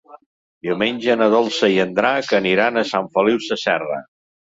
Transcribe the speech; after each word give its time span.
Diumenge 0.67 1.17
na 1.19 1.27
Dolça 1.33 1.69
i 1.73 1.77
en 1.83 1.91
Drac 1.99 2.31
aniran 2.37 2.81
a 2.81 2.85
Sant 2.93 3.11
Feliu 3.19 3.43
Sasserra. 3.49 4.01